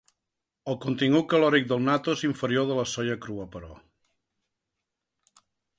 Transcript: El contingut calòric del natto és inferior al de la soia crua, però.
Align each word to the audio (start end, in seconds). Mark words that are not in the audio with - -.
El 0.71 0.77
contingut 0.85 1.27
calòric 1.33 1.67
del 1.73 1.85
natto 1.89 2.17
és 2.19 2.25
inferior 2.31 2.65
al 2.67 2.73
de 2.75 2.81
la 2.81 2.89
soia 2.95 3.21
crua, 3.27 3.47
però. 3.59 3.73